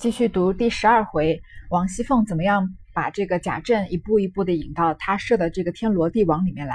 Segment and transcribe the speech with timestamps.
[0.00, 6.74] 继续读第十二回，王熙凤怎么样把这个贾政一步一步的引到他设的这个天罗地网里面来？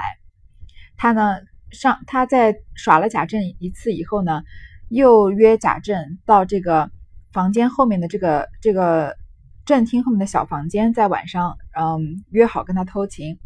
[0.96, 1.38] 他呢
[1.72, 4.44] 上他在耍了贾政一次以后呢，
[4.90, 6.88] 又约贾政到这个
[7.32, 9.16] 房间后面的这个这个
[9.64, 13.40] 正厅后面的小房间，在晚上嗯约好跟他偷情。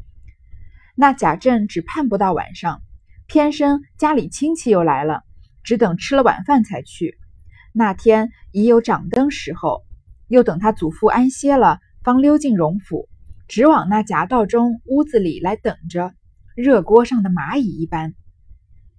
[0.95, 2.83] 那贾政只盼不到晚上，
[3.27, 5.23] 偏生家里亲戚又来了，
[5.65, 7.17] 只等吃了晚饭才去。
[7.73, 9.83] 那天已有掌灯时候，
[10.29, 13.09] 又等他祖父安歇了，方溜进荣府，
[13.49, 16.13] 直往那夹道中屋子里来等着，
[16.57, 18.15] 热锅上的蚂蚁一般。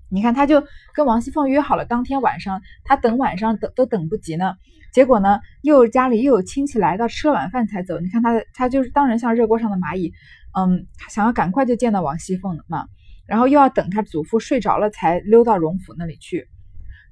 [0.10, 4.56] 你看，他就跟王熙凤约好了，当天晚上他等晚上等都等不及呢。
[4.94, 8.00] 结果呢，又家里又有亲戚来到，吃了晚饭才走。
[8.02, 10.12] 你看他，他就是当然像热锅上的蚂蚁，
[10.58, 12.88] 嗯，想要赶快就见到王熙凤嘛。
[13.26, 16.50] 然后又要等他祖父睡着了，才溜到荣府那里去，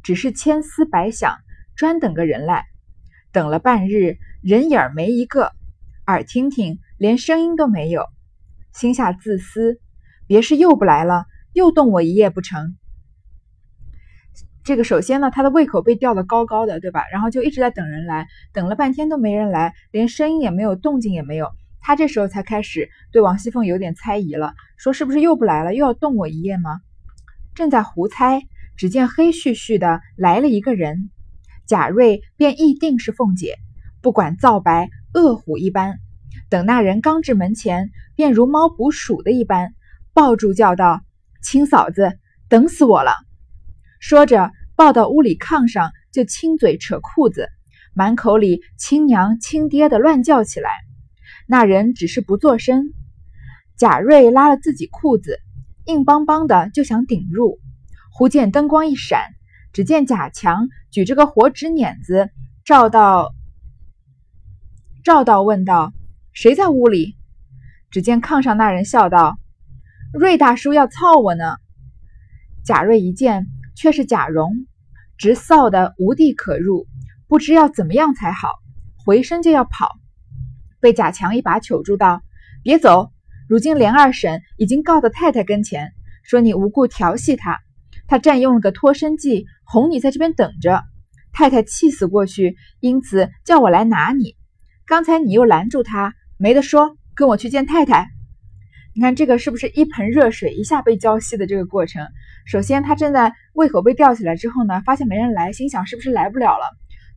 [0.03, 1.37] 只是千思百想。
[1.79, 2.65] 专等个人来，
[3.31, 5.53] 等了半日，人影儿没一个，
[6.07, 8.05] 耳听听，连声音都没有，
[8.73, 9.79] 心下自私，
[10.27, 12.75] 别是又不来了，又冻我一夜不成？
[14.65, 17.05] 这个首先呢，他的胃口被吊得高高的，对吧？
[17.13, 26.81] 然后就一直在等人来，等了半天都没人来，连声音也没有，动静也没有，他这时候才开始对王熙凤有点猜疑了，说是不是又不来了，又要冻我一夜吗？
[27.55, 28.41] 正在胡猜，
[28.75, 31.09] 只见黑絮絮的来了一个人。
[31.69, 33.53] 贾瑞便意定是凤姐，
[34.01, 35.99] 不管皂白，恶虎一般。
[36.49, 39.75] 等那人刚至门前，便如猫捕鼠的一般，
[40.11, 41.01] 抱住叫道
[41.45, 43.11] ：“亲嫂子，等死我了！”
[44.01, 47.49] 说着，抱到屋里炕上，就亲嘴扯裤子，
[47.93, 50.71] 满口里亲娘亲爹的乱叫起来。
[51.45, 52.81] 那人只是不作声。
[53.77, 55.37] 贾瑞拉了自己裤子，
[55.85, 57.59] 硬邦邦的就想顶入，
[58.11, 59.21] 忽见灯光一闪。
[59.71, 62.29] 只见贾强举着个火纸碾子，
[62.65, 63.33] 照到
[65.03, 65.93] 照到问道
[66.33, 67.15] ：“谁在屋里？”
[67.91, 69.39] 只见炕上那人笑道
[70.13, 71.57] ：“瑞大叔要操我呢。”
[72.65, 74.67] 贾瑞一见，却是贾蓉，
[75.17, 76.87] 直臊得无地可入，
[77.27, 78.59] 不知要怎么样才好，
[79.05, 79.97] 回身就要跑，
[80.79, 82.21] 被贾强一把揪住道
[82.61, 83.11] ：“别走！
[83.47, 85.91] 如今连二婶已经告到太太跟前，
[86.23, 87.59] 说你无故调戏她。”
[88.05, 90.83] 她占用了个脱身计，哄你在这边等着。
[91.31, 94.35] 太太气死过去，因此叫我来拿你。
[94.87, 98.07] 刚才你又拦住他，没得说，跟我去见太太。
[98.95, 102.07] 你看这个是不是一盆热水一下被浇熄的这个过程？
[102.47, 106.65] 首先他正在胃口被吊起来之后呢，发现没人来，心想是不是来不了了？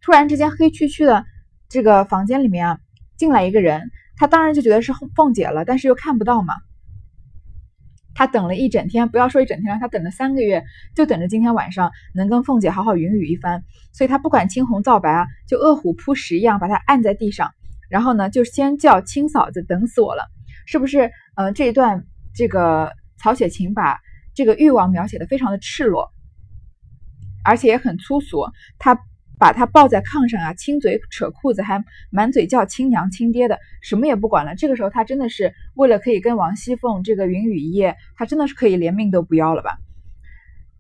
[0.02, 1.24] 突然之间黑黢黢的
[1.70, 2.78] 这个房间里面啊，
[3.16, 6.54] 进来一个人，他当然就觉得是凤姐了，但是又看不到嘛。
[8.14, 10.64] 他等了一整天，不要说一整天了，他等了三个月，
[10.94, 13.62] 就等着今天晚上能跟凤姐好好云雨一番。
[13.92, 17.50] 所以他不管青红皂白啊，就饿虎扑食一样把他按在地上，
[17.88, 20.30] 然后呢，就先叫亲嫂子等死我了，
[20.66, 21.10] 是不是？
[21.36, 23.98] 呃，这一段这个曹雪芹把
[24.34, 26.10] 这个欲望描写的非常的赤裸，
[27.44, 28.46] 而且也很粗俗，
[28.78, 28.98] 他。
[29.42, 34.54] 把他抱在炕上啊，亲嘴扯裤子，还满嘴叫亲娘亲爹的，什么也不管了。
[34.54, 39.78] 这个时候他真的是为了可以跟王熙凤这个云雨一夜，他真的是可以连命都不要了吧？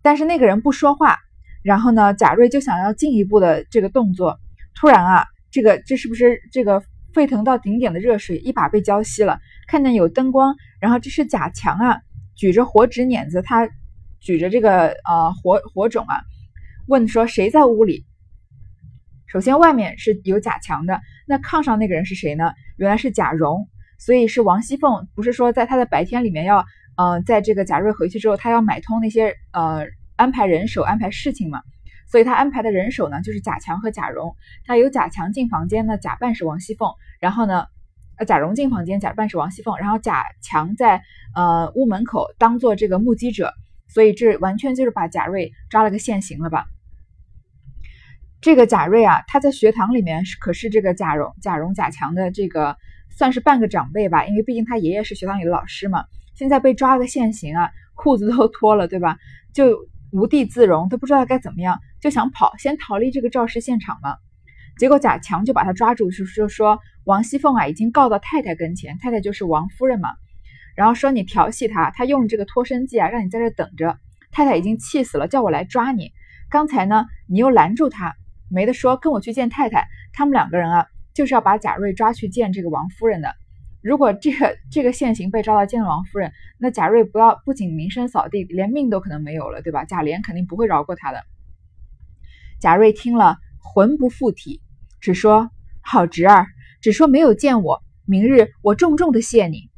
[0.00, 1.18] 但是那个人不说话，
[1.64, 4.38] 然后呢，贾瑞就想要进一步的这个动作。
[4.76, 9.40] 突然啊，这个这是不是这个沸腾到顶点的热水一把被浇熄了？
[9.66, 11.98] 看见有灯光，然后这是贾强啊，
[12.36, 13.68] 举着火纸碾子，他
[14.20, 16.14] 举着这个呃火火种啊，
[16.86, 18.04] 问说谁在屋里？
[19.32, 22.52] 首先，外面是有贾强的，那炕上那个人是谁呢？
[22.76, 23.66] 原来是贾蓉，
[23.98, 25.08] 所以是王熙凤。
[25.14, 26.66] 不是说在她的白天里面要，
[26.98, 31.62] 呃，在这个贾瑞回去之后，她要买通那些呃安排人手、安排事情嘛。
[32.10, 34.36] 所以她安排的人手呢，就是贾强和贾蓉。
[34.66, 37.64] 她有贾强进房间呢，假扮是王熙凤；然后呢，
[38.18, 41.00] 呃，贾蓉进房间假扮是王熙凤，然后贾强在
[41.34, 43.54] 呃屋门口当做这个目击者。
[43.88, 46.66] 所以这完全就是把贾瑞抓了个现行了吧。
[48.42, 52.76] 这个贾瑞啊，他在学堂里面是可是这个贾蓉、贾蓉、贾强的这个
[53.08, 56.04] 算是半个长辈吧，因为毕竟他爷爷是学堂里的老师嘛。
[56.34, 59.16] 现在被抓个现行啊，裤子都脱了，对吧？
[59.54, 64.16] 就无地自容，都不知道该怎么样，就想跑，先逃离这个肇事现场嘛。
[64.76, 70.08] 结果贾强就把他抓住，就就说王熙凤啊已经告到太太跟前，太太就是王夫人嘛。
[70.74, 73.98] 然后说你调戏他，他用这个脱身计啊，让你在这等着。
[74.32, 76.10] 太太已经气死了，叫我来抓你。
[76.50, 78.16] 刚才呢，你又拦住他。
[78.52, 79.88] 没得说，跟我去见太太。
[80.12, 83.34] 他们两个人啊，就是要把贾瑞抓去见这个王夫人的。
[83.80, 89.84] 如果这个这个现行被抓到见了王夫人，那贾瑞不要不仅名声扫地，连命都可能没有了，对吧？
[89.84, 91.18] 贾琏肯定不会饶过他的。
[92.60, 94.60] 贾瑞听了，魂不附体，
[95.00, 95.50] 只说
[95.82, 96.46] ：“好侄儿，
[96.80, 99.68] 只说没有见我，明日我重重的谢你。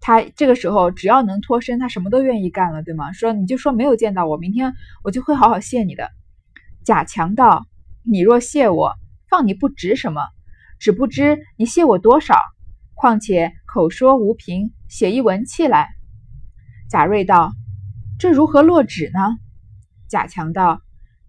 [0.00, 3.12] 他这个时候只要能脱身，他什么都愿意干了，对吗？
[3.12, 4.72] 说你就说没有见到我，明天
[5.04, 6.08] 我就会好好谢你的。
[6.86, 7.66] 贾强道
[8.08, 8.94] ：“你若谢我，
[9.28, 10.22] 放你不值什么？
[10.78, 12.38] 只不知你谢我多少？
[12.94, 15.88] 况且口说无凭，写一文契来。”
[16.88, 17.50] 贾瑞道
[18.20, 19.18] ：“这如何落纸呢？”
[20.06, 20.80] 贾强道：“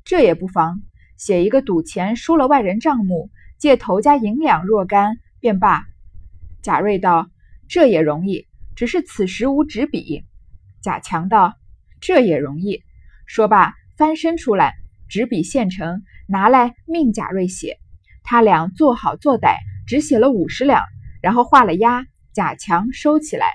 [0.06, 0.84] 这也不妨，
[1.18, 5.88] 写一个赌钱输了外人账目，借头家银两若干，便罢。”
[6.62, 7.32] 贾瑞道
[7.68, 8.46] ：“这也容易，
[8.76, 10.24] 只是此时无纸笔。”
[10.84, 11.56] 贾强道
[12.00, 12.84] ：“这也容易。”
[13.26, 14.76] 说罢，翻身出来，
[15.10, 17.78] 执笔现成，拿来命贾瑞写。
[18.24, 19.58] 他俩做好做歹，
[19.88, 20.84] 只写了五十两，
[21.22, 23.48] 然后画了押，贾强收起来。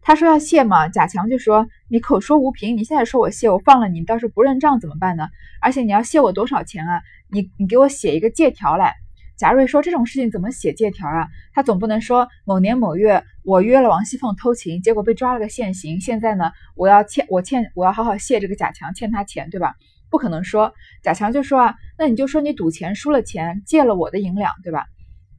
[0.00, 5.28] 他说要谢嘛，贾强就说你口说无凭，你现在说我谢，我放了你，到时候不认账怎么办呢？
[5.60, 7.02] 而且你要谢我多少钱啊？
[7.28, 9.01] 你你给我写一个借条来。
[9.42, 11.26] 贾瑞说这种事情怎么写借条啊？
[11.52, 19.74] 他总不能说某年某月我约了王熙凤偷情，结果被抓了个现行，现在呢我要欠我欠我要好好谢这个贾强，欠他钱对吧？
[20.12, 20.72] 不可能说。
[21.02, 24.86] 贾强就说啊，那你就说你赌钱输了钱，借了我的银两对吧？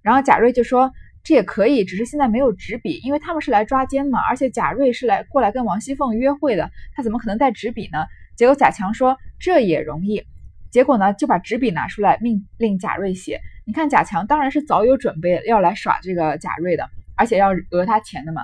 [0.02, 0.92] 然后贾瑞就说。
[1.24, 8.00] 这也可以，只是现在没有纸笔，因为他们是来抓奸嘛，而且贾瑞是来过来跟王熙凤约会的，他怎么可能带纸笔呢？
[8.36, 10.26] 结果贾强说这也容易，
[10.70, 13.40] 结果呢就把纸笔拿出来命令贾瑞写。
[13.66, 18.42] 你看贾强当然是早有准备要来耍这个贾瑞的，而且要讹他钱的嘛，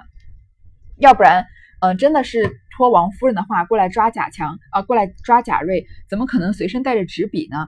[0.98, 1.46] 要不然，
[1.82, 7.68] 嗯，真的是托王夫人的话过来抓贾强啊，过来抓贾瑞，怎么可能随身带着纸笔呢？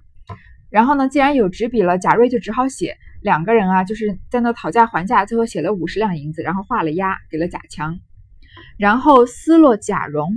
[0.70, 2.98] 然后呢，既然有纸笔了，贾瑞就只好写。
[3.22, 8.00] 两个人啊，就是在那讨价还价，最后写了五十两银子，然后画了押给了贾强，
[8.80, 10.32] 然后撕落贾蓉。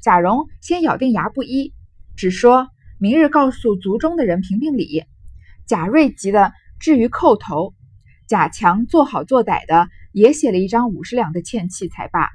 [0.00, 1.74] 贾蓉先咬定牙不依，
[2.16, 2.68] 只说
[2.98, 5.04] 明日告诉族中的人评评理。
[5.66, 7.74] 贾瑞急的至于叩头，
[8.28, 12.28] 贾强做好做歹的也写了一张五十两的欠契才罢。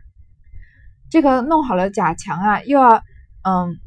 [1.09, 3.03] 这个弄好了，贾强啊，又要
[3.43, 3.77] 嗯，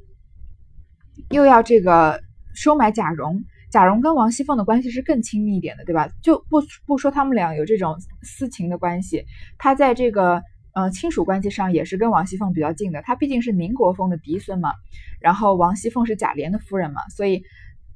[1.30, 2.20] 又要这个
[2.54, 3.44] 收买贾蓉。
[3.70, 6.08] 贾蓉跟王熙凤的关系是更亲密一点的，对吧？
[6.22, 9.24] 就不不说他们俩有这种私情的关系，
[9.58, 10.42] 他在这个
[10.74, 13.00] 呃亲属关系上也是跟王熙凤比较近的。
[13.02, 14.72] 他毕竟是宁国峰的嫡孙嘛，
[15.20, 17.44] 然后王熙凤是贾琏的夫人嘛，所以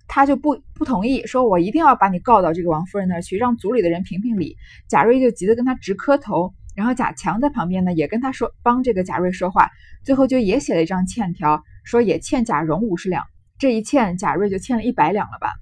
[0.06, 4.56] 他就不不同意，说我一定要把你告到这个王夫人那儿去，让族里的人评评理。
[4.89, 9.71] 贾瑞就急得跟他直磕头，然后贾强在旁边呢也跟他说帮这个贾瑞说话，
[10.05, 13.25] 最后就也写了一张欠条，说也欠贾蓉五十两，
[13.59, 15.53] 这一欠贾瑞就欠了一百两了吧。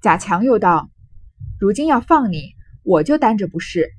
[0.00, 0.90] 贾强又道
[1.60, 3.90] ：“如今要放你，我就担着不是。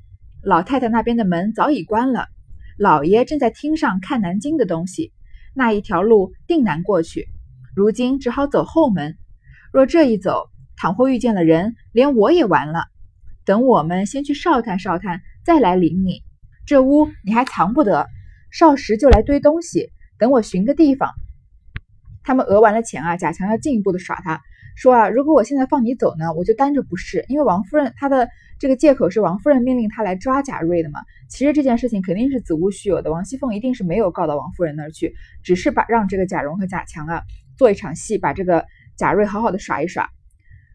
[0.43, 2.27] 老太太那边的门早已关了，
[2.77, 5.11] 老爷正在厅上看南京的东西，
[5.55, 7.27] 那一条路定难过去。
[7.75, 9.17] 如今只好走后门。
[9.73, 12.85] 若这一走，倘或遇见了人，连我也完了。
[13.43, 16.23] 等我们先去哨探哨探，再来领你。
[16.65, 18.07] 这屋你还藏不得，
[18.51, 19.91] 少时就来堆东西。
[20.17, 21.09] 等我寻个地方。”
[22.23, 24.41] 他们讹完了钱啊，贾强要进一步的耍他。
[24.75, 28.27] 说啊，如果我现在放你走呢，我就担着不是，因为王夫人她的
[28.59, 30.99] 这个借口是王夫人命令她来抓贾瑞的嘛。
[31.29, 35.13] 其实这件事情肯定是子无虚有的，王熙凤一定是没有告到王夫人那儿去，
[35.43, 37.21] 只是把让这个贾蓉和贾强啊
[37.57, 38.65] 做一场戏，把这个
[38.97, 40.09] 贾瑞好好的耍一耍。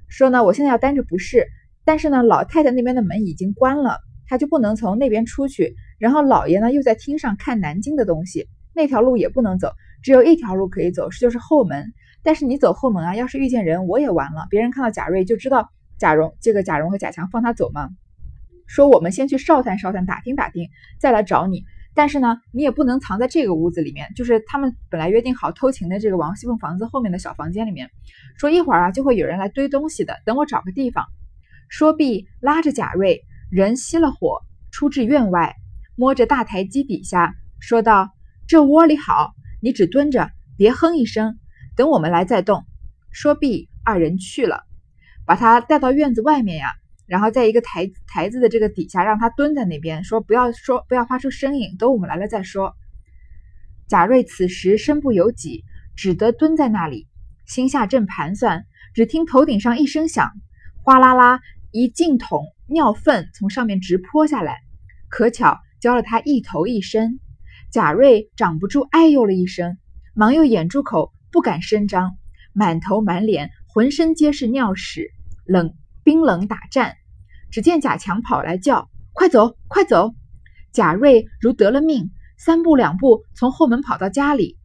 [0.08, 1.46] 说呢，我现在要担着不是，
[1.84, 5.74] 但是呢，老太太那边的门已经关了，她就不能从那边出去。
[5.98, 11.92] 然后老爷呢又在厅上看南京的东西，那条路也不能走，只有一条路可以走，就是后门。
[12.22, 14.46] 但是你走后门啊，要是遇见人，我也完了。
[14.50, 17.90] 别人看到贾瑞就知道贾蓉，这个贾蓉和贾强放他走吗？
[18.66, 20.68] 说我们先去哨探哨探，打听打听，
[21.00, 21.64] 再来找你。
[21.94, 27.90] 但是呢，你也不能藏在这个屋子里面，就是他们本来约定好偷情的这个王熙凤房子后面的小房间里面。
[28.38, 31.04] 说一会儿啊，就会有人来堆东西的，等我找个地方。
[31.68, 35.56] 说毕，拉着贾瑞，人熄了火，出至院外，
[35.96, 38.10] 摸着大台基底下，说道
[38.48, 41.38] ：“这窝里好，你只蹲着，别哼一声。”
[41.76, 42.64] 等我们来再动。
[43.10, 44.64] 说毕，二人去了，
[45.24, 46.68] 把他带到院子外面呀，
[47.10, 52.76] 然后在一个台台子的这个底下，让他蹲在那边，说不要说，不要发出声音，等我们来了再说。
[53.88, 55.64] 贾瑞此时身不由己，
[55.96, 57.08] 只得蹲在那里，
[57.46, 58.64] 心下正盘算，
[58.94, 60.30] 只听头顶上一声响，
[60.84, 61.40] 哗啦啦，
[61.72, 64.58] 一净桶尿粪从上面直泼下来，
[65.08, 67.18] 可巧浇了他一头一身。
[67.72, 69.76] 贾瑞长不住，哎呦了一声，
[70.14, 71.12] 忙又掩住口。
[71.32, 72.16] 不敢声张，
[72.52, 75.12] 满头满脸浑身皆是尿屎，
[75.44, 76.96] 冷冰冷打颤。
[77.50, 80.14] 只见贾强跑来叫：“快走，快走！”
[80.72, 84.56] 贾瑞如得了命，三步两步从后门跑到家里。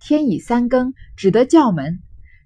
[0.00, 2.00] 天已三更，只得叫门。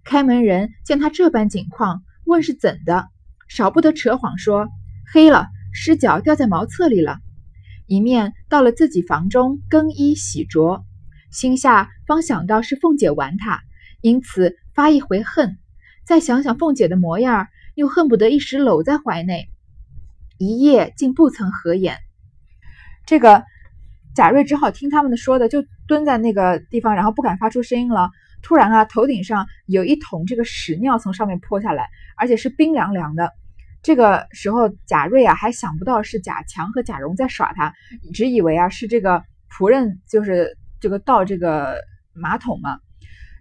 [0.04, 3.08] 开门人见他这般景况，问是怎的，
[3.48, 4.68] 少不得扯谎说
[5.12, 7.18] 黑了，失脚掉在茅厕里了。
[7.86, 10.84] 一面到了自己房中更衣洗濯，
[11.32, 13.60] 心下方想到是凤姐玩他，
[14.00, 15.58] 因此发一回恨。
[16.06, 19.48] 再想想凤姐的模样，又恨不得一时搂在怀内，
[20.38, 21.98] 一夜竟不曾合眼。
[23.06, 23.44] 这个
[24.14, 28.10] 贾瑞只好听他们的说的，就蹲在那个地方，然后不敢发出声音了。
[28.40, 33.32] 突然啊，头顶上有一桶这个屎尿从上面泼下来，而且是冰凉凉的。
[33.82, 37.74] 这个时候，贾瑞啊还想不到是贾强和贾蓉在耍他，
[38.12, 41.80] 只以为啊是这个仆人就是这个倒这个
[42.12, 42.78] 马桶嘛。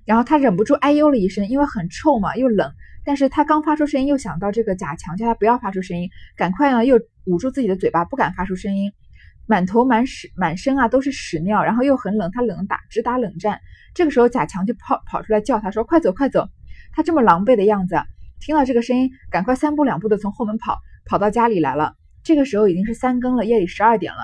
[0.05, 2.71] 然后他忍不住哎呦了一声，因为很臭嘛，又冷。
[3.07, 8.91] 但是他刚发出声音，又想到这个贾强叫他不要发出声音，赶快呢又捂住自己的嘴巴，不敢发出声音。
[9.45, 13.61] 满头满屎满身啊都是屎尿，然后又很冷，他冷打直打冷战。
[13.93, 16.49] 这个时候贾强就跑跑出来叫他说：“快走快走！”
[16.91, 17.95] 他这么狼狈的样子。
[18.41, 21.95] 听到这个声音，赶快三步两步的从后门跑，跑到家里来了。
[22.23, 24.19] 这个时候已经是三更了，夜里十二点了。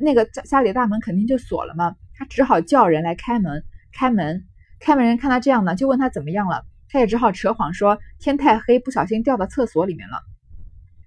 [0.00, 3.62] 那个家家里的大门肯定就锁了嘛，他只好叫人来开门。
[3.92, 4.42] 开门，
[4.80, 6.64] 开门人看他这样呢，就问他怎么样了。
[6.92, 10.20] 他也只好扯谎说天太黑，不小心掉到厕所里面了。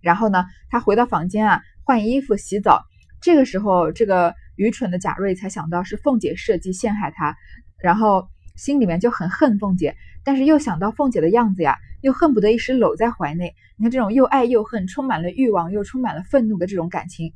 [0.02, 2.84] 然后呢，他回到房间啊，换衣服洗澡。
[3.22, 7.38] 这个时候，这个愚蠢的贾瑞才想到是凤姐设计陷害他，
[7.78, 9.96] 然后心里面就很恨凤姐。
[10.24, 13.54] 但是又想到凤姐的样子呀，又恨不得一时搂在怀内。
[13.78, 17.32] 你看这种又爱又恨，充满了欲望又充满了愤怒的这种感情，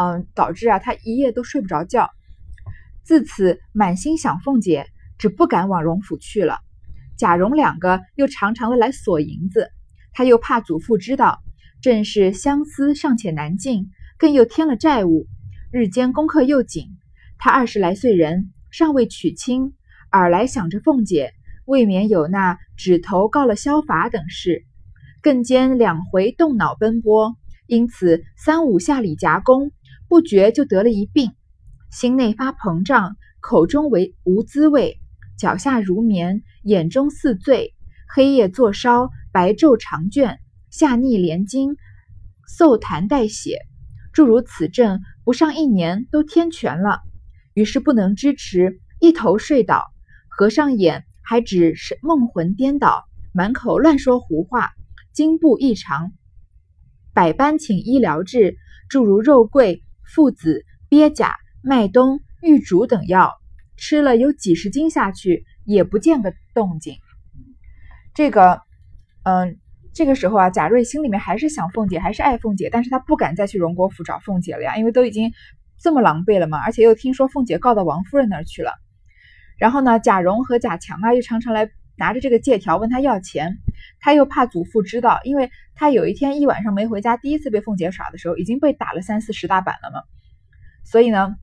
[0.00, 2.10] 嗯，导致啊他一夜都睡不着觉。
[3.02, 4.86] 自此满心想凤姐，
[5.18, 6.60] 只不敢往荣府去了。
[7.20, 9.68] 贾蓉两个又常常的来索银子，
[10.14, 11.42] 他又怕祖父知道，
[11.82, 15.26] 正是相思尚且难尽，更又添了债务，
[15.70, 16.86] 日间功课又紧。
[17.36, 19.74] 他二十来岁人，尚未娶亲，
[20.12, 21.34] 耳来想着凤姐。
[21.66, 24.64] 未免有那指头告了消法等事，
[25.20, 27.36] 更兼两回动脑奔波，
[27.66, 29.72] 因此三五下里夹攻，
[30.08, 31.32] 不觉就得了一病，
[31.90, 34.96] 心内发膨胀，口中为无滋味，
[35.36, 37.74] 脚下如棉，眼中似醉，
[38.08, 40.38] 黑夜坐烧，白昼长倦，
[40.70, 41.76] 下逆连经，
[42.58, 43.58] 嗽痰带血，
[44.12, 47.00] 诸如此症，不上一年都天全了。
[47.54, 49.84] 于是不能支持，一头睡倒，
[50.28, 51.04] 合上眼。
[51.22, 54.72] 还只是梦魂颠倒，满口乱说胡话，
[55.12, 56.10] 经部异常，
[57.14, 58.56] 百般请医疗治，
[58.88, 63.34] 诸如肉桂、附子、鳖甲、麦冬、玉竹等药，
[63.76, 66.96] 吃了有几十斤下去，也不见个动静。
[68.14, 68.60] 这个，
[69.22, 69.58] 嗯，
[69.94, 75.32] 这个时候啊，贾瑞心里面还是想凤姐，还是爱凤姐，但是他不敢再去荣国府找凤姐了呀，因为都已经
[75.78, 78.72] 这么狼狈了嘛，而且又听说凤姐告到王夫人那儿去了。
[79.58, 83.58] 然后呢，贾蓉和贾强啊，又常常来拿着这个借条问他要钱。
[84.00, 90.02] 他又怕祖父知道，因为他有一天一晚上没回家，第一次被凤姐耍的时候，已经被打了三四十大板了嘛。
[90.84, 91.36] 所以呢，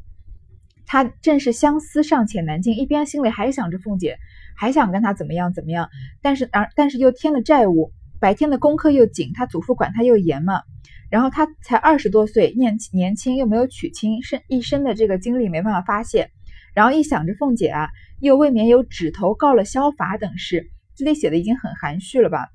[0.88, 4.17] 他正是相思尚且难尽，一边心里还想着凤姐，
[4.56, 5.89] 还想跟他怎么样怎么样，
[6.24, 10.63] 但是而但是又添了债务，白天的功课又紧，他祖父管他又严嘛。
[11.10, 16.32] 然后他才二十多岁，年年轻又没有娶亲，身一身的这个精力没办法发泄。
[16.74, 17.89] 然后一想着凤姐啊，
[18.20, 22.50] 又未免有指头告了萧法等事，这里写的已经很含蓄了吧？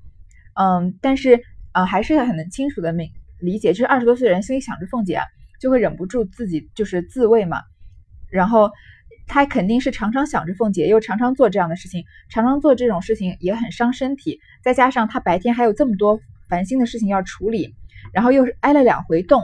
[0.53, 1.41] 嗯，但是
[1.73, 3.09] 呃，还是很能清楚的明
[3.39, 5.25] 理解，就是二十多岁人心里想着凤姐啊，
[5.59, 7.57] 就会忍不住自己就是自慰嘛。
[8.33, 8.71] 然后
[9.27, 14.39] 他肯定是常常想着凤姐，又常常做这样的事情，常常做这种事情也很伤身体。
[14.63, 17.75] 再加上他白天还有这么多烦心的事情要处理，
[18.11, 19.43] 然后又是挨了两回冻。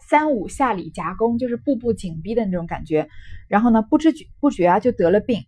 [0.00, 3.10] 三五下里夹攻，就是步步紧逼的那种感觉。
[3.46, 5.42] 然后呢，不知不觉啊，就得了病。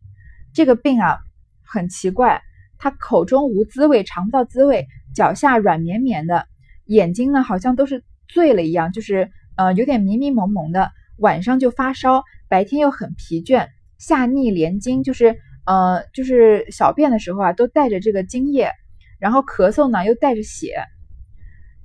[0.52, 1.18] 这个病啊，
[1.64, 2.42] 很奇怪，
[2.78, 4.84] 他口中无滋味，尝不到滋味；
[5.14, 6.46] 脚下软绵绵的，
[6.84, 10.92] 眼睛呢，好像都是醉了一样，就是呃，有点迷迷蒙蒙的。
[11.20, 18.70] 晚上就发烧，白天又很疲倦，下逆连经，就是呃，就是小便的时候啊，都带着这个精液，
[19.18, 20.74] 然后咳嗽呢，又带着血，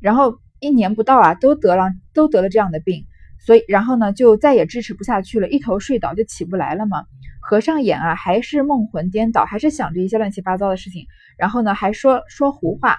[0.01, 0.39] 然后。
[0.61, 3.05] 一年不到啊，都得了，都得了这样的病，
[3.45, 7.03] 所以然后呢，就再也支持不下去了，一头睡倒就起不来了嘛。
[7.41, 11.05] 合上眼啊，还是梦魂颠倒，还是想着一些乱七八糟的事情，
[11.37, 12.97] 然后呢，还说说胡话。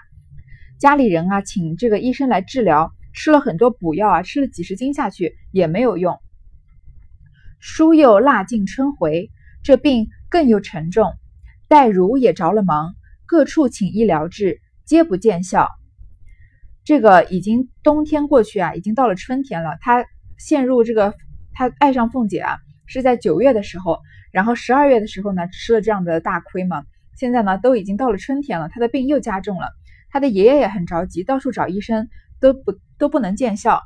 [0.78, 6.21] 家里人啊，请这个医生来治疗，吃了很多补药啊，吃了几十斤下去也没有用。
[7.58, 9.30] 书又腊尽春回，
[9.62, 11.14] 这病更又沉重，
[11.68, 12.94] 黛如也着了忙，
[13.26, 15.70] 各处请医疗治，皆不见效。
[16.84, 19.76] 这个已经冬天过去啊，已经到了春天了。
[19.80, 20.04] 他
[20.38, 21.14] 陷入这个，
[21.52, 23.98] 他爱上凤姐啊，是在九月的时候，
[24.30, 26.84] 然后十二月的时候呢，吃了这样的大亏嘛。
[27.16, 29.66] 现在呢都已经到了春天了，他的病又加重了。
[30.10, 32.08] 他的爷爷也很着急，到处找医生，
[32.38, 33.82] 都不都不能见效。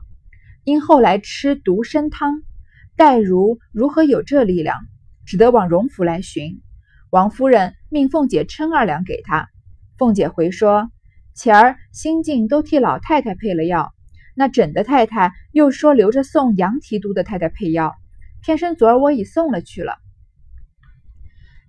[0.65, 2.43] 因后来吃独参汤，
[3.01, 4.77] 黛如如何有这力量？
[5.25, 6.61] 只得往荣府来寻。
[7.09, 9.49] 王夫人命凤姐称二两给他。
[9.97, 10.91] 凤姐回说
[11.35, 13.95] ：“前儿新晋都替老太太配了药，
[14.35, 17.95] 那诊的太太又说留着送杨提督的太太配药，
[18.43, 19.97] 偏生昨儿我已送了去了。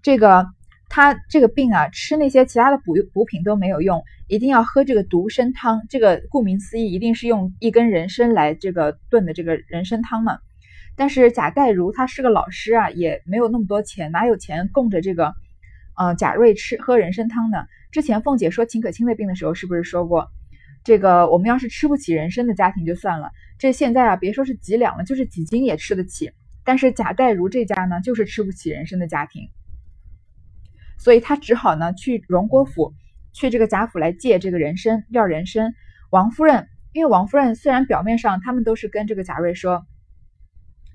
[0.01, 0.47] 这个。”
[0.93, 5.83] 他这个病啊，吃那些其他的补补品都没有用，一定要喝这个独参汤。
[5.87, 10.39] 这个顾名思义，一定是用一根人参来这个炖的这个人参汤嘛。
[11.01, 15.33] 但是贾代儒他是个老师啊，也没有那么多钱，哪有钱供着这个
[15.97, 17.65] 呃贾瑞吃喝人参汤呢？
[17.91, 20.29] 之前凤姐说秦可卿的病的时候，是不是说过，
[20.83, 26.33] 这个我们要是吃不起人参的家庭就算了，这现在啊，别说是几两了，就是几斤也吃得起。
[26.63, 29.49] 但是贾代儒这家呢，就是吃不起人参的家庭。
[30.99, 32.93] 所以他只好呢去荣国府，
[33.33, 35.73] 去这个贾府来借这个人参要人参。
[36.11, 39.83] 王夫人，因为王夫人虽然表面上他们都是跟这个贾瑞说，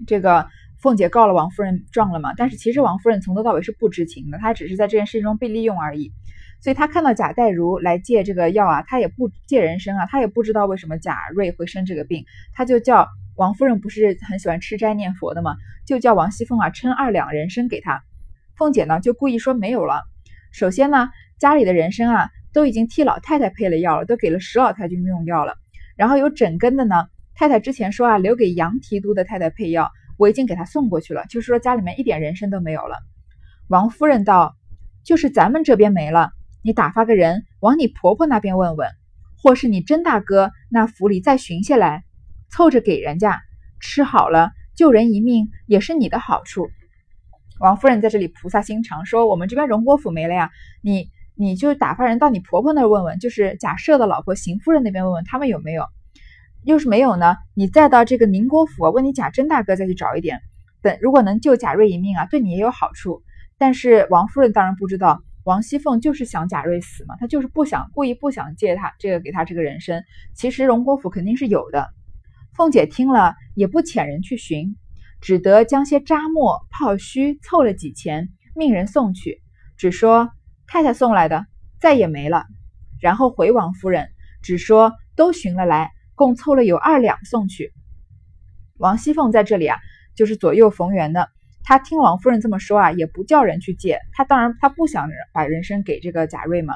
[0.06, 0.46] 这个
[0.82, 6.12] 凤姐告了王夫人状了嘛，但是其实王夫人从头到尾是不知情的，她只是在这件事情中被利用而已。
[6.60, 12.24] 所以她看到贾代儒来借这个药啊，她也不借人参啊，她也不知道为什么贾瑞会生这个病，
[12.54, 18.02] 她就叫王夫人不是很喜欢吃斋念佛的嘛，就叫王熙凤啊称二两人参给她。
[18.56, 20.02] 凤姐呢就故意说没有了。
[20.52, 25.54] 首先呢，家里的人参啊都已经替老太太配了药了，都给了石老太君用药了。
[25.96, 27.06] 然后有整根的呢，
[27.38, 31.25] 太太之前说啊留给杨提督的太太配药，我已经给他送过去了。
[31.28, 32.97] 就是说家里面一点人参都没有了。
[33.69, 34.57] 王夫人道
[35.05, 36.31] ：“就是咱们这边没了，
[36.62, 38.88] 你打发个人往你婆婆那边问问，
[39.43, 42.05] 或是你甄大哥那府里再寻下来，
[42.50, 43.43] 凑着给人家
[43.81, 46.69] 吃好了，救人一命也是你的好处。”
[47.61, 50.50] 王夫人在这里菩萨心肠，说：“我们这边荣国府没了呀，
[50.81, 55.85] 你你就打发人到你婆婆那儿问问，就是贾赦的老婆邢夫人那边问问，他们有没有？
[56.66, 60.40] 要是没有呢，你再到这个宁国府问你贾珍大哥再去找一点。
[60.83, 63.22] 等如果能救贾瑞一命啊，对你也有好处。
[63.57, 70.05] 但是王夫人当然不知道，王熙凤就是想贾瑞死嘛，她就是不想故意不想借他这个给他这个人参。
[70.35, 71.88] 其实荣国府肯定是有的。
[72.55, 74.76] 凤姐听了也不遣人去寻。”
[75.18, 79.40] 只得将些渣末泡须凑了几钱，命人送去，
[79.79, 80.31] 只说
[80.66, 81.46] 太太送来的，
[81.81, 82.44] 再也没了。
[83.00, 84.11] 然后回王夫人，
[84.42, 87.72] 只说都寻了来，共凑了有二两送去。
[88.79, 89.79] 王熙凤在这里啊，
[90.16, 91.29] 就是左右逢源的。
[91.62, 94.00] 她听王夫人这么说啊，也不叫人去借。
[94.12, 96.74] 她当然她不想把人参给这个贾瑞嘛，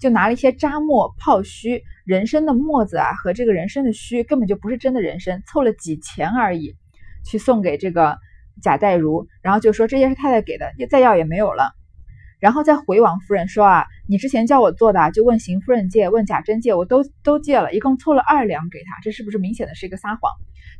[0.00, 6.74] 就拿了一些渣末泡须，人参的末子啊和这个人参的须根本就不是真的人参，凑了几钱而已。
[7.24, 8.16] 去送给这个
[8.62, 11.72] 贾代儒，然后就说这些是太太给的，再要也没有了。
[12.40, 20.32] 然后再回王夫人说啊，你之前叫我做的，就问邢夫人借，问贾珍借，我都都借了，一共凑了二两给他，这是不是明显的是一个撒谎？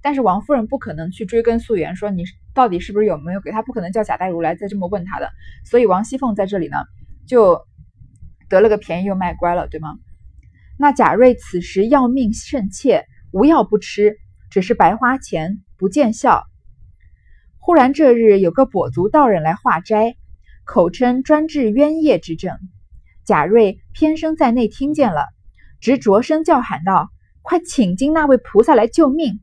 [0.03, 5.31] 但是王夫人不可能去追根溯源，说你到底是不是有没有给他，不可能叫贾代儒来再这么问他的。
[5.65, 6.77] 所以王熙凤在这里呢，
[7.27, 7.61] 就
[8.49, 9.97] 得了个便宜又卖乖了，对吗？
[10.79, 14.17] 那贾瑞此时要命甚切，无药不吃，
[14.51, 15.61] 只是白花钱。
[15.81, 16.43] 不见效。
[17.61, 20.17] 忽然这日有个跛足道人来化斋，
[20.69, 22.55] 口称专治冤业之症。
[23.25, 25.25] 贾瑞偏生在内听见了，
[25.81, 27.09] 直着声叫喊道
[27.41, 29.41] ：“快请进那位菩萨来救命！”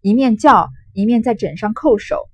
[0.00, 2.28] 一面叫，一面在枕上叩首。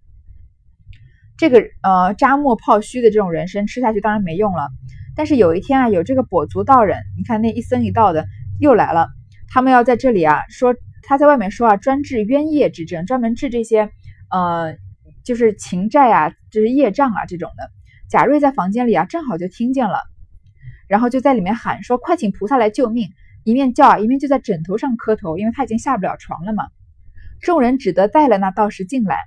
[1.38, 4.68] 这个呃扎墨泡须的这种人参吃下去当然没用了。
[5.16, 8.26] 但是有一天啊，有这个跛足道人，你看那一僧一道的
[8.60, 9.08] 又来了，
[9.48, 10.74] 他们要在这里啊说。
[11.08, 13.90] 他在外面说啊，专治冤业之症，专门治这些，
[14.28, 14.76] 呃，
[15.24, 17.70] 就是情债啊，就是业障啊这种的。
[18.08, 19.98] 贾瑞在房间里啊，正好就听见了，
[20.88, 23.10] 然后就在里面喊说：“快请菩萨来救命！”
[23.44, 26.64] 一面叫啊，一面就在枕头上磕头，因为他已经下不了床了嘛。
[27.40, 29.18] 众人只得带了那道士进来，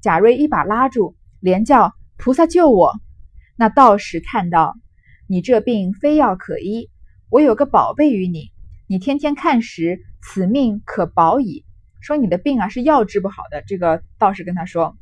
[0.00, 2.92] 贾瑞一把拉住，连叫：“菩萨救我！”
[3.56, 4.74] 那道士看到
[5.26, 6.90] 你这病非药可医，
[7.30, 8.50] 我有个宝贝与你，
[8.86, 10.00] 你天天看时。
[10.26, 11.66] 此命可保矣。
[12.00, 13.62] 说你的病啊是药治不好的。
[13.66, 14.96] 这个道士跟他说：“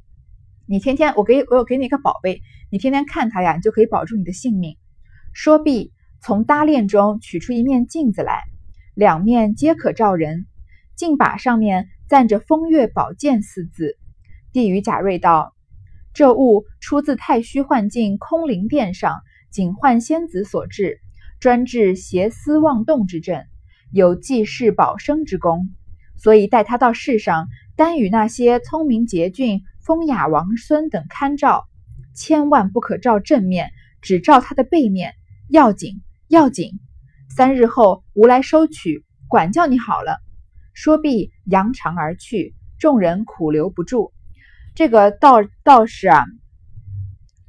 [0.66, 2.42] 你天天我给我给你个宝贝，
[2.72, 4.78] 你天天看它呀，你就可以保住你的性命。”
[5.34, 8.40] 说毕，从搭链中取出一面镜子来，
[8.94, 10.46] 两面皆可照人。
[10.96, 13.98] 镜把上面赞着“风月宝剑”四字，
[14.54, 15.54] 递与贾瑞道
[16.14, 20.98] ：“这物出自太虚幻境空灵殿上景幻仙子所制，
[21.40, 23.44] 专治邪思妄动之症。”
[23.92, 25.68] 有济世保生之功，
[26.16, 31.66] 所以带他到世上，单与那些聪明捷俊、风雅王孙等看照，
[32.14, 33.70] 千万不可照正面，
[34.00, 35.14] 只照他的背面，
[35.48, 36.72] 要紧，要紧！
[37.34, 40.18] 三日后吾来收取，管教你好了。”
[40.74, 42.54] 说毕，扬长而去。
[42.78, 44.12] 众人苦留不住。
[44.74, 46.24] 这个道道士啊，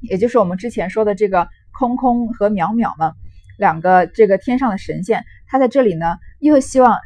[0.00, 3.14] 也就是我们之前说的这个空空和淼淼嘛，
[3.58, 6.98] 两个这个天上的神仙，他在这里呢，又希望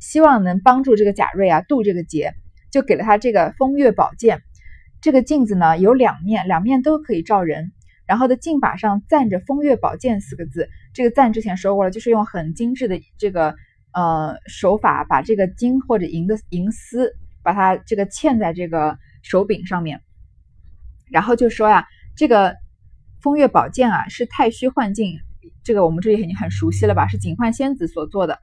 [0.00, 2.34] 希望能帮助这个贾瑞啊渡这个劫，
[2.72, 4.42] 就给了他这个风月宝剑。
[5.00, 7.72] 这个镜子呢有两面，两面都可以照人。
[8.06, 10.68] 然后的镜把上赞着“风月宝剑”四个字。
[10.92, 13.54] 这个赞之前说过了，就是用很精致的这个
[13.92, 17.12] 呃手法，把这个金或者银的银丝。
[17.42, 20.00] 把它这个嵌在这个手柄上面，
[21.12, 22.56] 然后就说呀，这个
[23.22, 25.20] 风月宝剑啊是太虚幻境，
[25.62, 27.06] 这个我们这里已经很熟悉了吧？
[27.06, 28.40] 是警幻仙子所做的，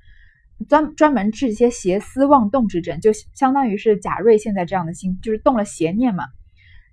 [0.70, 6.24] 专专门治一些邪思妄动之症，就相当于是贾瑞现在这样的心，就是动了邪念嘛。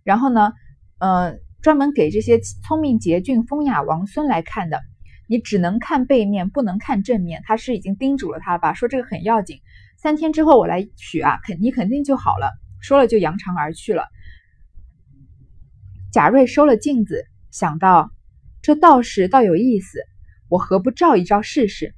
[0.02, 0.52] 然后呢，
[0.98, 4.80] 呃，专门给这些聪明捷俊、风雅王孙来看的，
[5.28, 7.42] 你只能看背面，不能看正面。
[7.44, 9.60] 他是已经叮嘱了他了吧，说这个很要紧。
[9.96, 12.50] 三天之后我来取啊，肯你肯定就好了。
[12.80, 14.04] 说了就扬长而去了。
[16.12, 18.10] 贾瑞收了镜子，想到
[18.62, 20.00] 这道士倒有意思，
[20.48, 21.94] 我何不照一照试试？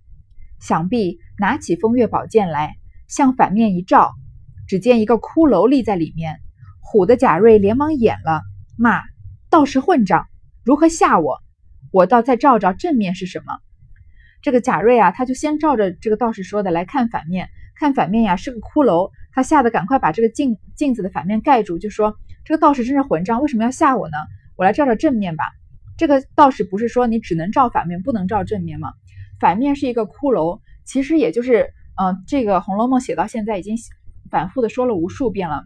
[0.60, 2.74] 想必拿起风月宝剑来，
[3.08, 4.12] 向反面一照，
[4.68, 6.40] 只见一个骷髅立在里面。
[6.82, 8.42] 唬得贾瑞连忙掩了，
[8.76, 9.02] 骂
[9.48, 10.26] 道士混账，
[10.64, 11.38] 如何吓我？
[11.92, 13.52] 我倒再照照正面是什么。
[14.42, 17.48] 这个贾瑞啊，他就先照着这个道士说的来看反面。
[17.74, 24.16] 看反面呀，是个骷髅，他吓得赶快把这个镜镜子的反面盖住，就说：“这个道士真是混账，为什么要吓我呢？
[24.56, 25.44] 我来照照正面吧。”
[25.98, 28.92] 这个道士不是说你只能照反面，不能照正面吗？
[29.40, 33.76] 反面是一个骷髅，其实也就是，嗯，这个《红楼梦》写到现在已经
[34.30, 35.64] 反复的说了无数遍了。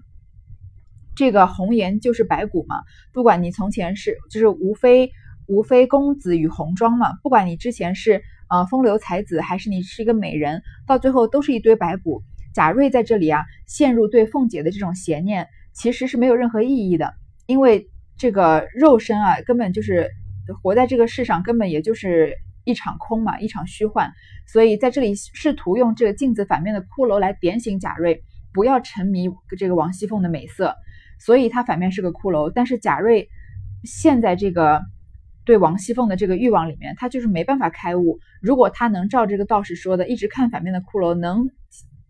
[1.17, 2.77] 这个红颜就是白骨嘛，
[3.13, 5.11] 不管你从前是，就是无非
[5.49, 8.23] 无非公子与红妆嘛，不管你之前是。
[8.49, 12.23] 呃，风流才子还是你是一个美人，到最后都是一堆白骨。
[12.55, 17.13] 贾瑞在这里啊，陷入对凤姐的这种邪念，其实是没有任何意义的，
[17.47, 20.09] 因为这个肉身啊，根本就是
[20.63, 24.13] 活在这个世上，根本也就是一场空嘛，一场虚幻。
[24.47, 30.73] 所以在这里试图用这个镜子反面的骷髅来点醒贾瑞，不要沉迷这个王熙凤的美色。
[31.19, 33.29] 所以他反面是个骷髅，但是贾瑞
[33.85, 34.83] 现在这个。
[35.45, 38.19] 对王熙凤的这个欲望里面，他就是没办法开悟。
[38.43, 41.49] 如果他能照这个道士说的，一直看反面的骷髅，能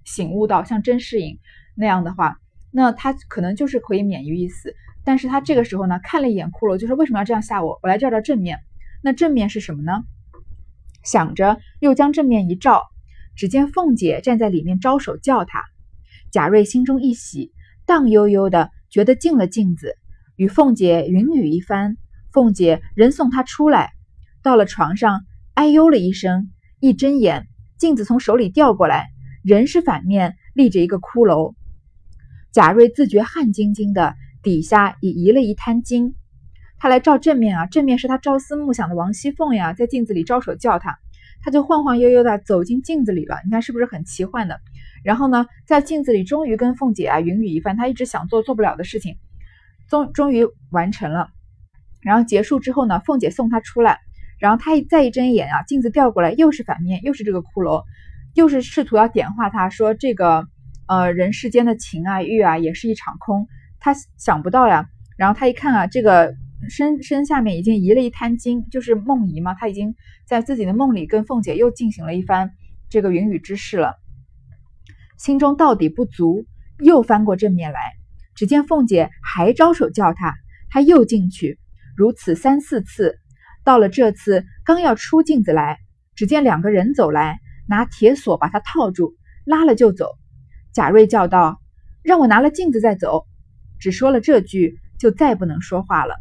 [0.06, 1.38] 醒悟到像甄士隐
[1.74, 2.38] 那样的话，
[2.70, 4.74] 那他可能就是可以免于一死。
[5.04, 7.78] 但是他这个时候呢，看了一眼骷髅，就说为什么要这样吓我？
[7.82, 8.58] 我来照照正面。
[9.02, 10.02] 那正面是什么呢？
[11.02, 12.84] 想着又将正面一照，
[13.36, 15.62] 只见凤姐站在里面招手叫他。
[16.30, 17.52] 贾瑞心中一喜，
[17.84, 19.94] 荡悠悠的觉得进了镜子，
[20.37, 21.98] 与凤姐云雨一番。
[22.32, 23.92] 凤姐人送他出来，
[24.42, 25.20] 到了床上，
[25.52, 29.09] 哎呦了一声，一睁眼，镜子从手里掉过来，
[29.44, 31.54] 人是反面立着一个骷髅。
[32.52, 36.14] 贾瑞自觉汗津津的，底下已移了一滩金。
[36.78, 40.96] 他来照正面啊，正面是他朝思暮想的王熙凤呀，在镜子里招手叫他，
[41.42, 43.37] 他就晃晃悠悠的走进镜子里了。
[43.44, 44.59] 你看是不是很奇幻的？
[45.04, 49.16] 然后呢，在镜子里终于跟凤姐啊云雨一番，她一直想做做不了的事情，
[49.88, 51.28] 终终于完成了。
[52.02, 53.98] 然后结束之后呢，凤姐送他出来，
[54.38, 57.82] 然后他一再一睁眼啊，镜子掉过来，又是反面，又是这个骷髅，
[58.35, 60.46] 又是试图要点化他，说这个
[60.87, 63.48] 呃人世间的情啊欲啊也是一场空，
[63.80, 64.87] 他想不到呀。
[65.16, 66.35] 然后他一看啊，这个
[66.68, 69.94] 身身下面已经移了一滩金，就是梦遗嘛，他已经
[70.26, 72.52] 在自己的梦里跟凤姐又进行了一番
[72.88, 73.94] 这个云雨之事了，
[75.16, 76.44] 心中到底不足，
[76.79, 77.81] 又翻过正面来，
[78.35, 80.35] 只见凤姐还招手叫他，
[80.70, 81.59] 他又进去。
[81.96, 83.18] 如此三四次，
[83.64, 85.79] 到了这次刚要出镜子来，
[86.14, 90.11] 只见两个人走来，拿铁锁把他套住，拉了就走。
[90.72, 91.61] 贾瑞叫道
[92.05, 93.24] ：“让我拿了镜子再走。”
[93.81, 96.16] 只说了这句，就再不能说话了。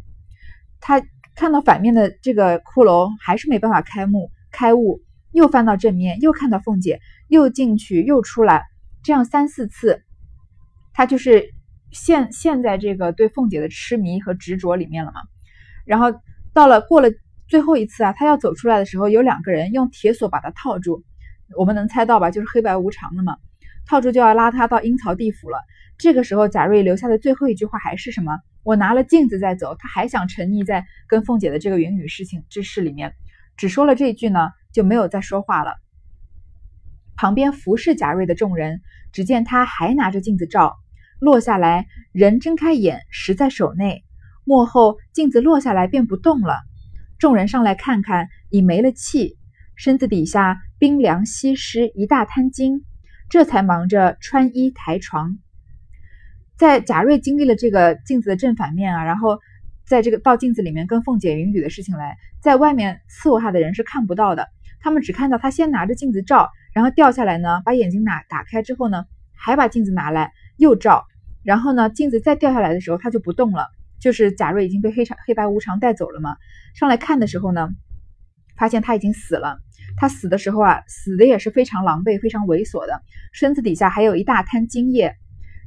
[0.80, 1.02] 他
[1.34, 8.64] 看到反面的这个骷髅，还是没办法开目开悟，又翻到正面，又看到凤姐，又进去又出来，
[9.06, 10.02] 这样三四次，
[10.92, 11.54] 他就是
[11.92, 15.20] 陷陷在这个对凤姐的痴迷和执着里面了嘛。
[15.84, 16.12] 然后
[16.52, 17.08] 到了过了
[17.46, 21.04] 最后一次啊，他要走出来的时候，有两个人用铁锁把他套住。
[21.56, 22.32] 我们能猜到吧？
[22.32, 23.36] 就是黑白无常的嘛，
[23.86, 25.60] 套住就要拉他到阴曹地府了。
[25.98, 28.36] 这个时候，贾瑞留下的最后一句话还是什么？
[28.64, 29.76] 我拿了镜子再走。
[29.78, 33.14] 他还想沉溺在跟凤姐的这个云雨事情之事里面，
[33.56, 35.76] 只说了这句呢，就没有再说话了。
[37.16, 38.80] 旁边服侍贾瑞的众人，
[39.12, 40.76] 只见他还拿着镜子照，
[41.18, 44.04] 落下来，人睁开眼，实在手内。
[44.44, 46.58] 幕后镜子落下来便不动了，
[47.18, 49.36] 众人上来看看，已没了气，
[49.74, 52.84] 身子底下冰凉稀湿一大滩精，
[53.28, 55.36] 这才忙着穿衣抬床。
[56.56, 59.40] 在贾瑞经历了这个镜子的正反面啊，然后
[59.86, 64.48] 在这个到镜子里面跟凤姐云雨的事情来，在外面伺候他的人是看不到的，
[64.80, 71.04] 他们只看到他先拿着镜子照，然后掉下来呢，把眼睛拿打开之后呢，还把镜子拿来又照，
[71.42, 73.66] 然后呢，镜子再掉下来的时候他就不动了，
[74.00, 76.36] 就是贾瑞已经被黑长黑白无常带走了嘛。
[76.74, 77.68] 上来看的时候呢，
[78.56, 79.58] 发现他已经死了，
[79.96, 85.14] 他死的时候啊，死的也是非常狼狈、非常猥琐的，身子底下还有一大滩精液。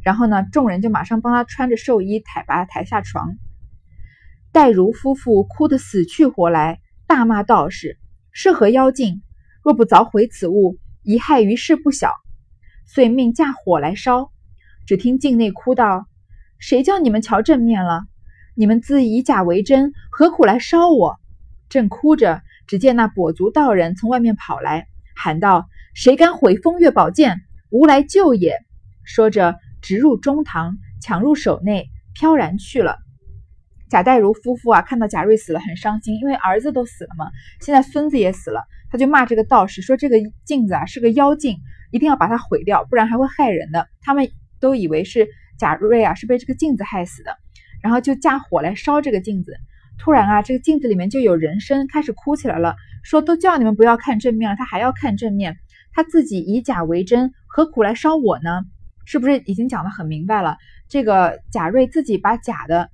[0.01, 3.35] 然后呢，众人就马上帮他穿着寿衣，抬把他抬下床。
[4.51, 7.98] 戴如夫妇哭得死去活来，大骂道士
[8.31, 9.21] 是何妖精，
[9.63, 12.13] 若不凿毁此物，贻害于世不小。
[12.85, 14.31] 遂命架火来烧。
[14.85, 16.07] 只听境内哭道
[16.59, 18.03] ：“谁叫你们瞧正面了？
[18.55, 21.17] 你们自以假为真，何苦来烧我？”
[21.69, 27.41] 正哭着，只见那跛足道人从外面跑来，喊道：“谁敢毁风月宝剑？
[27.69, 28.57] 吾来救也！”
[29.05, 29.55] 说着。
[29.81, 32.97] 直入中堂，抢入手内，飘然去了。
[33.89, 37.25] 贾代儒夫妇啊，看到贾瑞死了，很伤心，因为儿子都死了嘛，
[37.59, 41.57] 现在孙子也死了，他就骂这个道士说：“这个镜子啊是个妖镜，
[41.91, 47.35] 一定要把它毁掉，不然还会害人的。”他们都以为是贾瑞啊是被这个镜子害死的，
[47.81, 49.57] 然后就架火来烧这个镜子。
[49.97, 55.57] 突然啊，这个镜子里面就有人声开始哭起来了，说：“都叫你们不要看正面了，他还要看正面，
[55.91, 58.61] 他自己以假为真，何苦来烧我呢？”
[59.05, 60.55] 是不是已经讲得很明白了？
[60.87, 62.91] 这个贾瑞自己把假的，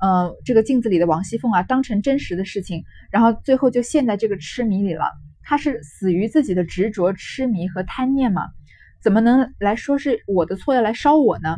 [0.00, 5.04] 呃，这个镜子里的王熙凤啊当成真实的事情，然后最后就陷在这个痴迷里了。
[5.42, 8.48] 他是死于自己的执着、痴迷和贪念吗？
[9.02, 11.56] 怎么能来说是我的错要来烧我呢？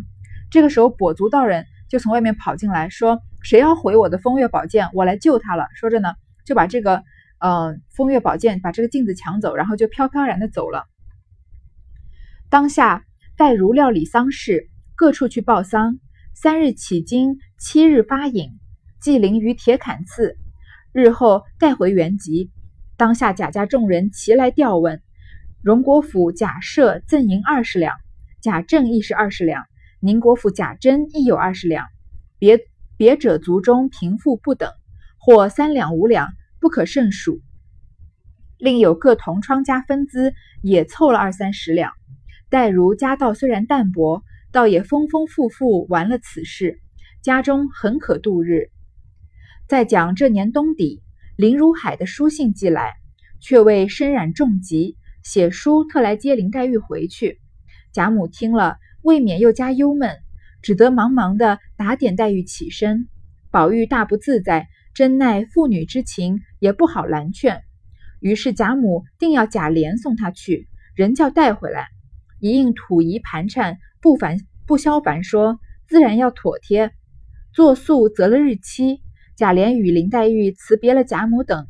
[0.50, 7.02] 这个时候跛足道人就从外面跑进来，说：“谁要毁我的风月宝剑，我来救他了。”说着呢，就把这个，
[7.40, 10.84] 呃，风月宝剑把这个镜子抢走，然后就飘飘然的走了。
[12.48, 13.04] 当下。
[13.36, 15.98] 待如料理丧事，各处去报丧。
[16.34, 18.52] 三日起经，七日发引，
[19.02, 20.38] 祭灵于铁槛寺。
[20.94, 22.50] 日后带回原籍。
[22.96, 25.02] 当下贾家众人齐来调问。
[25.62, 27.98] 荣国府贾赦赠银二十两，
[28.40, 29.66] 贾政亦是二十两。
[30.00, 31.86] 宁国府贾珍亦有二十两。
[32.38, 32.60] 别
[32.96, 34.72] 别者族中贫富不等，
[35.18, 36.28] 或三两五两，
[36.60, 37.42] 不可胜数。
[38.56, 41.92] 另有各同窗家分资，也凑了二三十两。
[42.48, 46.80] 黛如家道虽然淡薄，倒也丰丰富富完了此事，
[47.22, 48.70] 家中很可度日。
[49.68, 51.02] 再讲这年冬底，
[51.36, 52.94] 林如海的书信寄来，
[53.40, 57.38] 却为身染重疾，写书特来接林黛玉回去。
[57.92, 60.16] 贾母听了，未免又加忧闷，
[60.62, 63.08] 只得忙忙的打点黛玉起身。
[63.50, 67.62] 宝玉大不自在，真奈父女之情，也不好拦劝。
[68.20, 71.88] 于是贾母定要贾琏送他去，人叫带回来。
[72.38, 76.92] 一应土仪盘缠，不凡不消凡说，自然要妥帖。
[77.52, 79.00] 作宿择了日期，
[79.36, 81.66] 贾琏与林黛玉辞别了贾母等，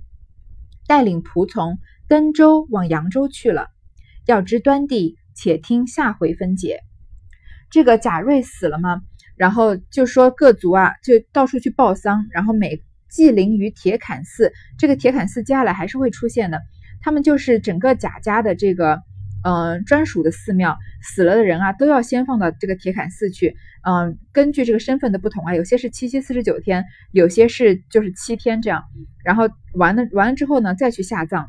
[0.87, 3.69] 带领仆从登舟往扬州去了。
[4.27, 6.81] 要知端地，且听下回分解。
[7.71, 9.01] 这个贾瑞死了吗？
[9.37, 14.53] 然后就说各族啊，就到处去报丧，然后每祭灵于铁槛寺。
[14.79, 16.61] 这个铁槛寺接下来还是会出现的，
[17.01, 19.03] 他们就是整个贾家的这个。
[19.43, 23.57] 嗯，专属的寺庙，死了的人啊，都要先放到这个铁槛寺去。
[23.83, 28.85] 嗯，根据这个身份的不同啊，有些是七七四十九天，有些是就是七天这样。
[29.25, 31.49] 然后完了完了之后呢，再去下葬。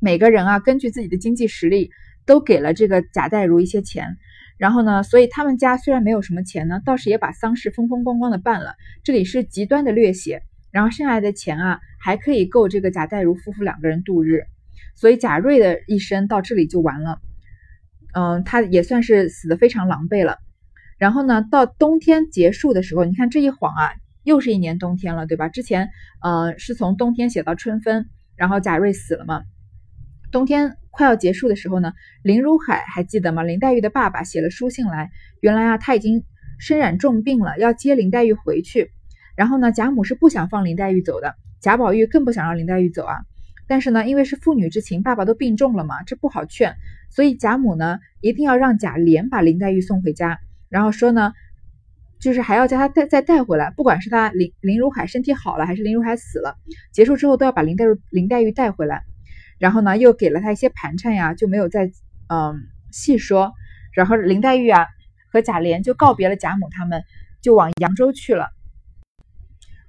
[0.00, 1.90] 每个人啊，根据自己的经济实力，
[2.24, 4.16] 都给了这个贾代儒一些钱。
[4.56, 8.74] 然后呢，所以他们家虽然没有什么钱呢，倒是也把丧事风风光光的办了。
[9.02, 10.42] 这里是极端的略写。
[10.70, 14.44] 然后剩下来的钱啊，还可以够这个贾代儒夫妇两个人度日。
[14.94, 17.20] 所以贾瑞的一生到这里就完了，
[18.14, 20.38] 嗯，他也算是死的非常狼狈了。
[20.96, 23.90] 然后呢，到冬天结束的时候，你看这一晃啊，
[24.22, 25.48] 又是一年冬天了，对吧？
[25.48, 25.90] 之前，
[26.22, 29.42] 呃，是从冬天写到春分，然后贾瑞死了嘛。
[30.30, 33.42] 冬天快要结束的时候呢，林如海还记得吗？
[33.42, 36.24] 林黛玉的爸爸写了书信来，原来啊他已经
[36.58, 38.92] 身染重病了，要接林黛玉回去。
[39.36, 43.16] 然后呢，贾母是不想放林黛玉走的，贾宝玉更不想让林黛玉走啊。
[43.74, 46.76] 但是呢，因为是父女之情，爸爸都病重了嘛，这不好劝，
[47.10, 51.32] 所以贾母呢一定要让贾琏把林黛玉送回家，然后说呢，
[52.20, 56.54] 就是还要叫他带再带回来，不管是他林林如海身体好了，还是林如海死了，
[56.92, 59.02] 结束之后都要把林黛玉林黛玉带回来。
[59.58, 61.90] 然后呢，又给了他一些盘缠呀，就没有再
[62.28, 63.52] 嗯细说。
[63.92, 64.86] 然后林黛玉啊
[65.32, 67.02] 和贾琏就告别了贾母他们，
[67.42, 68.50] 就往扬州去了。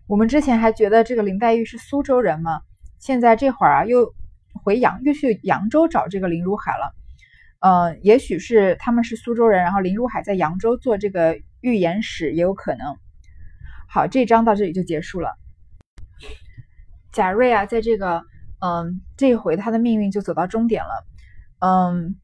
[0.07, 2.61] 我们之前还觉得这个林黛玉是苏州人嘛。
[3.05, 4.15] 现在这会儿啊又
[4.63, 6.95] 回扬又去扬州找这个林如海了。
[7.59, 12.97] 嗯，也许是他们是苏州人，然后林如海在扬州做这个预言使也有可能。
[13.87, 15.35] 好，这章到这里就结束了。
[17.11, 18.23] 贾瑞啊，在这个
[18.59, 21.05] 嗯这一回他的命运就走到终点了。
[21.59, 22.15] 嗯，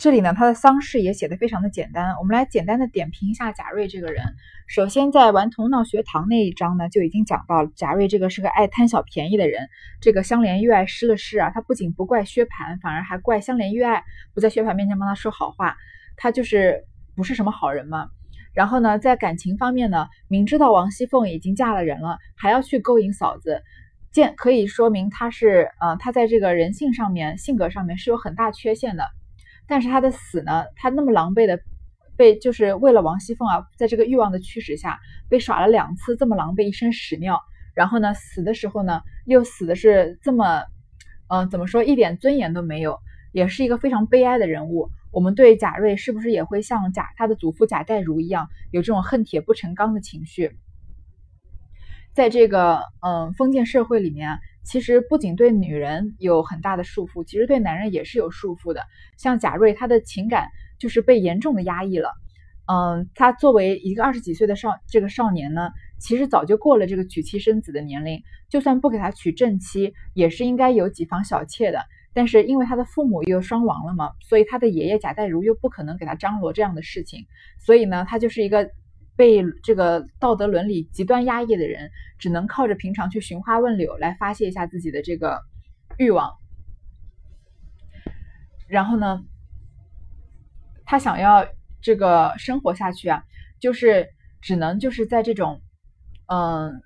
[0.00, 4.24] 这里呢他的丧事也写的非常的简单，我们来简单的点评一下贾瑞这个人。
[4.66, 9.68] 首先在顽童闹学堂那一章呢就已经讲到贾瑞这个是个爱贪小便宜的人。
[10.00, 15.76] 这个香莲玉爱失了势啊，他不仅不怪薛蟠，反而还怪香莲玉爱不在薛蟠面前帮他说好话，
[16.16, 16.82] 他就是
[17.14, 18.08] 不是什么好人嘛。
[18.54, 23.62] 然后呢，在感情方面呢，明知道王熙凤已经嫁了人了，还要去勾引嫂子，
[24.12, 29.04] 见可以说明他是呃，他在这个人性上面、性格上面是有很大缺陷的。
[29.70, 31.58] 但是他的死呢，他那么狼狈的。
[32.16, 37.40] 被就是为了王熙凤啊，在这个欲望的驱使下，被耍了两次这么狼狈，一身屎尿，
[37.74, 40.64] 然后呢，死的时候呢，又死的是这么，
[41.30, 42.98] 嗯，怎么说，一点尊严都没有，
[43.32, 44.90] 也是一个非常悲哀的人物。
[45.10, 50.58] 我们对贾瑞是不是也会像贾他的祖父贾代儒一样，有这种恨铁不成钢的情绪？
[52.12, 58.82] 在这个嗯封建社会里面，其实不仅对女人有很大的束缚，其实对男人也是有束缚的。
[59.16, 60.48] 像贾瑞，他的情感。
[60.80, 62.10] 就是被严重的压抑了，
[62.64, 65.68] 嗯，他作为一个二十几岁的少这个少年呢，
[65.98, 71.80] 其实早就过了这个娶妻生子的年龄，就算不给他娶正妻，也是应该有几房小妾的。
[72.14, 77.26] 但是因为他的父母又双亡了嘛，所以他的爷爷贾代儒又不可能给他张罗这样的事情，
[77.58, 78.70] 所以呢，他就是一个
[79.20, 85.42] 被这个道德伦理极端压抑的人，只能靠着平常去寻花问柳来发泄一下自己的这个
[85.98, 86.32] 欲望，
[88.66, 89.22] 然后呢？
[90.86, 91.46] 他想要
[91.82, 93.22] 这个生活下去啊，
[93.60, 94.08] 就是
[94.40, 95.60] 只能就是在这种，
[96.26, 96.80] 嗯，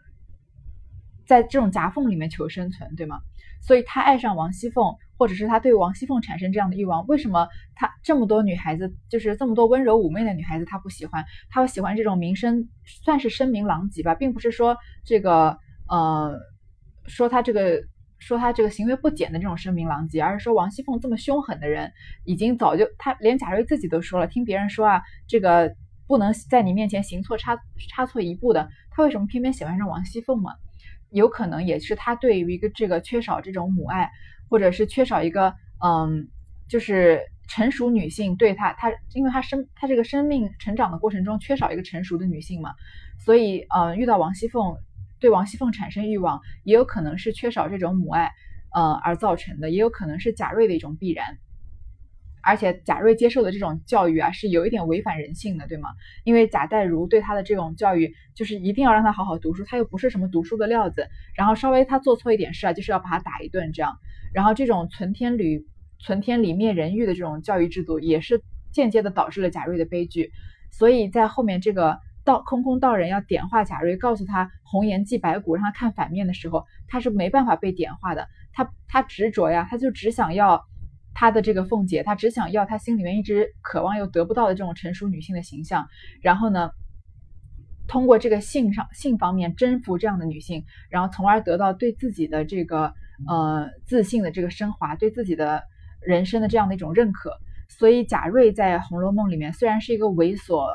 [1.29, 3.21] 在这种夹缝里面求生存，对吗？
[3.63, 11.25] 所以他爱上王熙凤，或者是他对王熙凤产生这样的欲望，为什么他这么多女孩子，就是这么多温柔妩媚的女孩子，他不喜欢？
[11.51, 12.69] 他会喜欢这种名声
[13.05, 16.39] 算是声名狼藉吧，并不是说这个，呃，
[17.07, 17.83] 说他这个。
[18.21, 21.93] 说他这个行为不检的这种声名狼藉，而是说王熙凤这么凶狠的人，
[22.25, 25.75] 已经早就他连贾瑞自己都说了，听别人说啊，这个
[26.07, 27.59] 不能在你面前行错差
[27.91, 30.53] 差错一步的，他为什么偏偏喜欢上王熙凤嘛？
[31.11, 34.11] 有可能也是他对于一个这个缺少这种母爱，
[34.55, 35.53] 或者是缺少一个
[35.85, 36.29] 嗯，
[36.69, 42.71] 就是成熟女性对他，他因为他生他这个生命成长的过程中缺少一个成熟的女性嘛，
[43.19, 44.77] 所以嗯，遇到王熙凤。
[45.19, 48.31] 对王熙凤产生欲望，也有可能是缺少这种母爱，
[48.73, 51.39] 呃而造成的，也有可能是贾瑞的一种必然。
[52.43, 55.89] 而且贾瑞接受的这种教育啊，是有一点违反人性的，对吗？
[56.25, 63.97] 因为贾代儒对他的这种教育，就是一定要让他好好读书，他又不是什么读书的料子，然后稍微他做错一点事啊，就是要把他打一顿这样。
[64.35, 65.65] 然后这种存天理、
[66.01, 68.43] 存天理灭人欲的这种教育制度，也是
[68.73, 70.31] 间接的导致了贾瑞的悲剧。
[70.71, 71.99] 所以在后面这个。
[72.27, 78.27] 道空空道人要点化贾瑞，告诉他红颜祭白骨，让他看反面的时候，他是没办法被点化的。
[78.51, 80.65] 他他执着呀，他就只想要
[81.13, 85.87] 他的这个凤姐，他只想要他心里面一直渴望又得不到的这种成熟女性的形象。
[86.23, 86.71] 然后呢，
[87.87, 92.95] 通过这个性上性方面征服这样的女性，然后从而得到对自己的这个
[93.29, 95.63] 呃自信的这个升华，对自己的
[96.01, 97.33] 人生的这样的一种认可。
[97.69, 100.67] 所以贾瑞在《红楼梦》里面虽然是一个猥琐。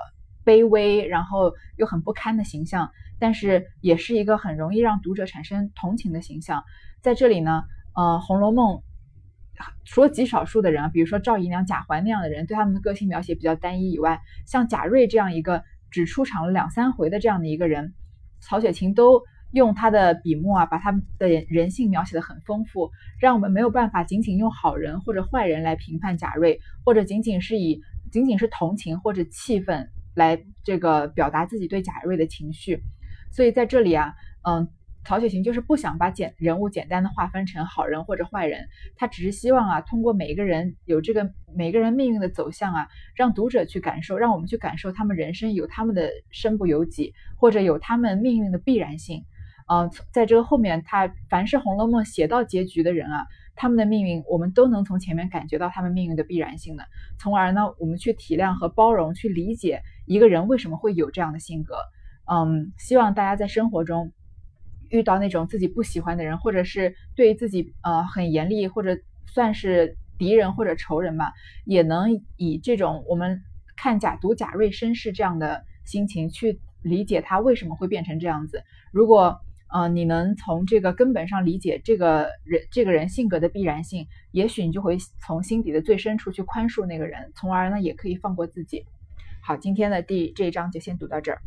[0.46, 6.64] 卑微，然后又很不堪的形象，但是也是一个很容易让读者产生同情的形象。
[7.02, 8.78] 在这里呢，呃，《红楼梦》
[9.86, 17.94] 除了极少数的人啊，比如说赵姨娘、贾环那样的人，对他们的个性描写比较单一以外，像贾瑞这样一个只出场了两三回的这样的一个人，
[18.40, 19.22] 曹雪芹都
[19.52, 27.82] 用他的笔墨啊，把他们的人性描写的很丰富，让我们没有办法仅仅用好人或者坏人来评判贾瑞，或者仅仅是以
[28.12, 29.90] 仅仅是同情或者气愤。
[30.16, 32.82] 来这个表达自己对贾瑞的情绪，
[33.32, 34.68] 所以在这里啊，嗯，
[35.06, 49.24] 曹雪芹就是不想把简人物简单的划分成好人或者坏人，他只是希望啊，通过每一个人有这个每个人命运的走向啊，让读者去感受，让我们去感受他们人生有他们的身不由己，或者有他们命运的必然性。
[49.72, 53.26] 嗯，在这个后面，他凡是《红楼梦》写到结局的人啊。
[53.56, 56.86] 他们的命运，我们都能从前面感觉到他们命运的必然性的，
[57.20, 61.76] 从而呢，我们去体谅和包容，去理解一个人为什么会有这样的性格。
[62.32, 64.14] 嗯，希望大家在生活中
[64.88, 68.98] 遇到那种自己不喜欢的人，或者是对自己呃很严厉，或者
[69.28, 71.34] 算是敌人或者仇人吧，
[71.66, 73.42] 也能以这种我们
[73.76, 78.64] 看贾读贾瑞身世这样的心情去理解他为什么会变成这样子。
[78.94, 79.42] 如果
[79.72, 88.86] 呃，你能从这个根本上理解这个人这个人性格的必然性，也许你就会从心底的最深处去宽恕那个人，从而呢也可以放过自己。
[89.42, 91.42] 好，今天的第这一章就先读到这儿。